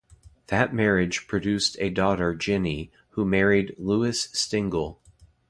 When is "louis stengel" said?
3.77-4.99